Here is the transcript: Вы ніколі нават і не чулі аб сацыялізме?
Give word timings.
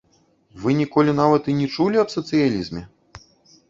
Вы 0.63 0.69
ніколі 0.79 1.15
нават 1.21 1.43
і 1.55 1.57
не 1.61 1.69
чулі 1.77 2.03
аб 2.07 2.17
сацыялізме? 2.19 2.81